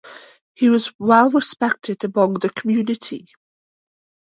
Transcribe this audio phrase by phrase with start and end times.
[0.55, 3.27] He was well respected among the community.